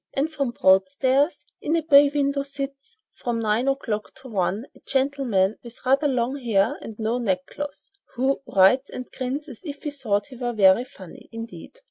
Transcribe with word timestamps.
And 0.15 0.33
from 0.33 0.49
Broadstairs: 0.49 1.45
"In 1.61 1.75
a 1.75 1.83
bay 1.83 2.09
window 2.09 2.41
sits, 2.41 2.97
from 3.11 3.37
nine 3.37 3.67
o'clock 3.67 4.15
to 4.15 4.29
one, 4.29 4.65
a 4.75 4.79
gentleman 4.79 5.59
with 5.63 5.85
rather 5.85 6.07
long 6.07 6.37
hair 6.37 6.79
and 6.81 6.97
no 6.97 7.19
neckcloth, 7.19 7.91
who 8.15 8.41
writes 8.47 8.89
and 8.89 9.11
grins 9.15 9.47
as 9.47 9.59
if 9.63 9.83
he 9.83 9.91
thought 9.91 10.25
he 10.25 10.37
were 10.37 10.53
very 10.53 10.85
funny, 10.85 11.29
indeed. 11.31 11.77